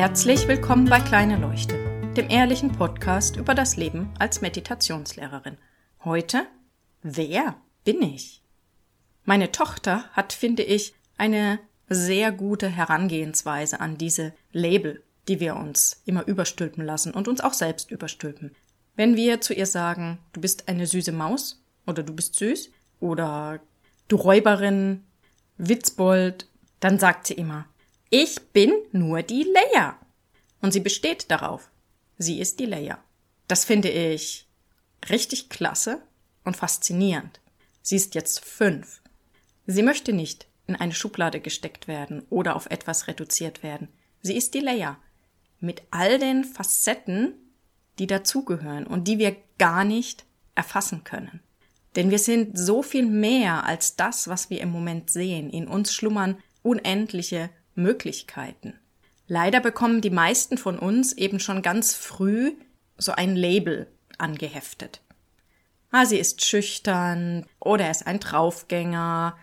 [0.00, 1.76] Herzlich willkommen bei Kleine Leuchte,
[2.16, 5.58] dem ehrlichen Podcast über das Leben als Meditationslehrerin.
[6.06, 6.46] Heute,
[7.02, 8.40] wer bin ich?
[9.26, 11.58] Meine Tochter hat, finde ich, eine
[11.90, 17.52] sehr gute Herangehensweise an diese Label, die wir uns immer überstülpen lassen und uns auch
[17.52, 18.56] selbst überstülpen.
[18.96, 22.70] Wenn wir zu ihr sagen, du bist eine süße Maus oder du bist süß
[23.00, 23.60] oder
[24.08, 25.04] du Räuberin,
[25.58, 26.48] Witzbold,
[26.80, 27.66] dann sagt sie immer,
[28.10, 29.98] ich bin nur die Leia.
[30.60, 31.70] Und sie besteht darauf.
[32.18, 33.02] Sie ist die Leia.
[33.48, 34.46] Das finde ich
[35.08, 36.02] richtig klasse
[36.44, 37.40] und faszinierend.
[37.82, 39.00] Sie ist jetzt fünf.
[39.66, 43.88] Sie möchte nicht in eine Schublade gesteckt werden oder auf etwas reduziert werden.
[44.22, 44.98] Sie ist die Leia.
[45.60, 47.34] Mit all den Facetten,
[47.98, 50.24] die dazugehören und die wir gar nicht
[50.54, 51.40] erfassen können.
[51.96, 55.50] Denn wir sind so viel mehr als das, was wir im Moment sehen.
[55.50, 57.50] In uns schlummern unendliche
[57.82, 58.78] Möglichkeiten.
[59.26, 62.52] Leider bekommen die meisten von uns eben schon ganz früh
[62.96, 63.86] so ein Label
[64.18, 65.00] angeheftet.
[65.90, 69.36] Ah, sie ist schüchtern oder er ist ein Draufgänger.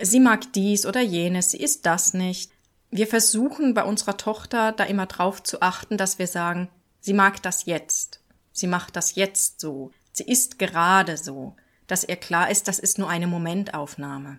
[0.00, 2.50] Sie mag dies oder jenes, sie ist das nicht.
[2.90, 6.68] Wir versuchen bei unserer Tochter da immer drauf zu achten, dass wir sagen,
[7.00, 8.20] sie mag das jetzt.
[8.52, 9.90] Sie macht das jetzt so.
[10.12, 11.56] Sie ist gerade so.
[11.86, 14.38] Dass ihr klar ist, das ist nur eine Momentaufnahme.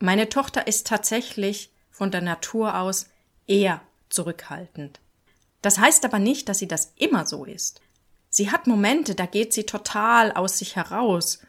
[0.00, 3.06] Meine Tochter ist tatsächlich von der Natur aus
[3.46, 3.80] eher
[4.10, 5.00] zurückhaltend.
[5.62, 7.80] Das heißt aber nicht, dass sie das immer so ist.
[8.28, 11.40] Sie hat Momente, da geht sie total aus sich heraus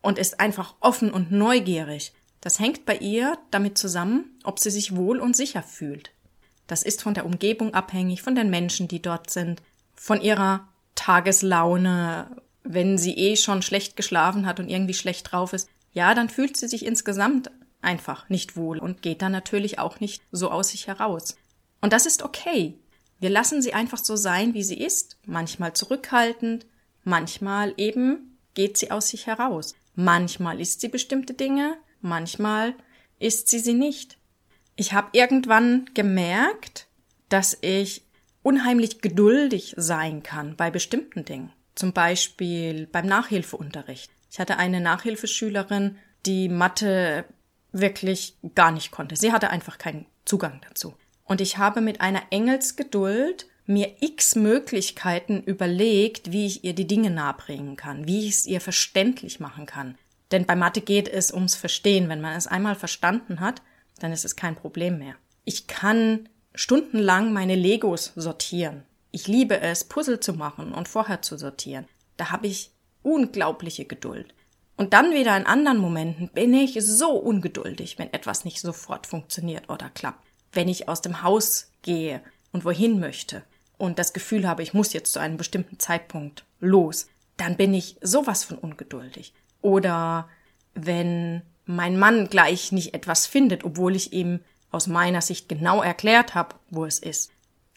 [0.00, 2.14] und ist einfach offen und neugierig.
[2.40, 6.12] Das hängt bei ihr damit zusammen, ob sie sich wohl und sicher fühlt.
[6.66, 9.60] Das ist von der Umgebung abhängig, von den Menschen, die dort sind,
[9.94, 12.36] von ihrer Tageslaune.
[12.62, 16.56] Wenn sie eh schon schlecht geschlafen hat und irgendwie schlecht drauf ist, ja, dann fühlt
[16.56, 17.50] sie sich insgesamt
[17.82, 21.36] einfach nicht wohl und geht dann natürlich auch nicht so aus sich heraus.
[21.80, 22.78] Und das ist okay.
[23.18, 26.66] Wir lassen sie einfach so sein, wie sie ist, manchmal zurückhaltend,
[27.04, 29.74] manchmal eben geht sie aus sich heraus.
[29.94, 32.74] Manchmal ist sie bestimmte Dinge, manchmal
[33.18, 34.18] ist sie sie nicht.
[34.76, 36.86] Ich habe irgendwann gemerkt,
[37.28, 38.02] dass ich
[38.42, 41.52] unheimlich geduldig sein kann bei bestimmten Dingen.
[41.74, 44.10] Zum Beispiel beim Nachhilfeunterricht.
[44.30, 47.24] Ich hatte eine Nachhilfeschülerin, die Mathe
[47.72, 49.16] wirklich gar nicht konnte.
[49.16, 50.94] Sie hatte einfach keinen Zugang dazu.
[51.24, 57.10] Und ich habe mit einer Engelsgeduld mir x Möglichkeiten überlegt, wie ich ihr die Dinge
[57.10, 59.96] nahebringen kann, wie ich es ihr verständlich machen kann.
[60.32, 62.08] Denn bei Mathe geht es ums Verstehen.
[62.08, 63.62] Wenn man es einmal verstanden hat,
[64.00, 65.14] dann ist es kein Problem mehr.
[65.44, 68.82] Ich kann stundenlang meine Legos sortieren.
[69.12, 71.86] Ich liebe es, Puzzle zu machen und vorher zu sortieren.
[72.16, 72.70] Da habe ich
[73.02, 74.34] unglaubliche Geduld.
[74.80, 79.68] Und dann wieder in anderen Momenten bin ich so ungeduldig, wenn etwas nicht sofort funktioniert
[79.68, 80.26] oder klappt.
[80.54, 83.42] Wenn ich aus dem Haus gehe und wohin möchte
[83.76, 87.98] und das Gefühl habe, ich muss jetzt zu einem bestimmten Zeitpunkt los, dann bin ich
[88.00, 89.34] sowas von ungeduldig.
[89.60, 90.30] Oder
[90.72, 96.34] wenn mein Mann gleich nicht etwas findet, obwohl ich ihm aus meiner Sicht genau erklärt
[96.34, 97.32] habe, wo es ist.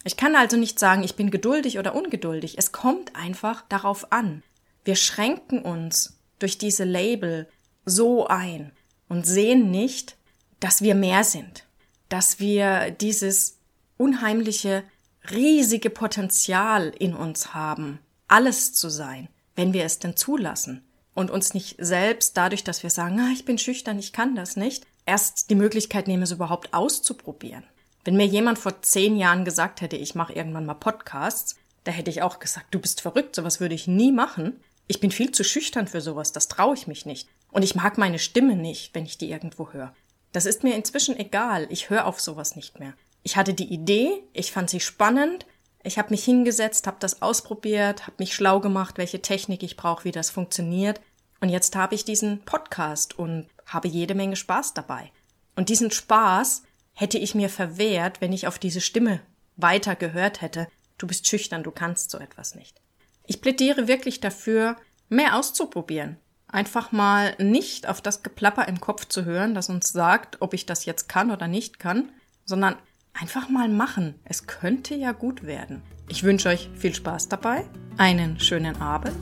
[0.05, 2.57] Ich kann also nicht sagen, ich bin geduldig oder ungeduldig.
[2.57, 4.41] Es kommt einfach darauf an.
[4.85, 7.47] Wir schränken uns durch diese Label
[7.85, 8.71] so ein
[9.07, 10.17] und sehen nicht,
[10.59, 11.65] dass wir mehr sind,
[12.09, 13.57] dass wir dieses
[13.97, 14.83] unheimliche,
[15.31, 20.83] riesige Potenzial in uns haben, alles zu sein, wenn wir es denn zulassen
[21.13, 24.55] und uns nicht selbst dadurch, dass wir sagen, ah, ich bin schüchtern, ich kann das
[24.55, 27.63] nicht, erst die Möglichkeit nehmen, es überhaupt auszuprobieren.
[28.03, 31.55] Wenn mir jemand vor zehn Jahren gesagt hätte, ich mache irgendwann mal Podcasts,
[31.85, 34.59] da hätte ich auch gesagt, du bist verrückt, sowas würde ich nie machen.
[34.87, 37.29] Ich bin viel zu schüchtern für sowas, das traue ich mich nicht.
[37.51, 39.93] Und ich mag meine Stimme nicht, wenn ich die irgendwo höre.
[40.31, 42.93] Das ist mir inzwischen egal, ich höre auf sowas nicht mehr.
[43.21, 45.45] Ich hatte die Idee, ich fand sie spannend,
[45.83, 50.05] ich habe mich hingesetzt, habe das ausprobiert, habe mich schlau gemacht, welche Technik ich brauche,
[50.05, 50.99] wie das funktioniert.
[51.39, 55.11] Und jetzt habe ich diesen Podcast und habe jede Menge Spaß dabei.
[55.55, 56.63] Und diesen Spaß
[56.93, 59.19] hätte ich mir verwehrt, wenn ich auf diese Stimme
[59.55, 60.67] weiter gehört hätte.
[60.97, 62.81] Du bist schüchtern, du kannst so etwas nicht.
[63.25, 64.75] Ich plädiere wirklich dafür,
[65.09, 66.17] mehr auszuprobieren.
[66.47, 70.65] Einfach mal nicht auf das Geplapper im Kopf zu hören, das uns sagt, ob ich
[70.65, 72.11] das jetzt kann oder nicht kann,
[72.45, 72.75] sondern
[73.13, 74.15] einfach mal machen.
[74.23, 75.81] Es könnte ja gut werden.
[76.09, 77.65] Ich wünsche euch viel Spaß dabei,
[77.97, 79.17] einen schönen Abend,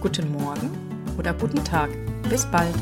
[0.00, 0.70] guten Morgen
[1.18, 1.90] oder guten Tag.
[2.28, 2.74] Bis bald.